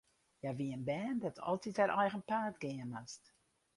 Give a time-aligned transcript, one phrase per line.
[0.41, 3.23] Hja wie in bern dat altyd har eigen paad gean moast.